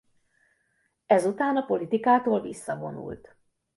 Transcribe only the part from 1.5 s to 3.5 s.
a politikától visszavonult.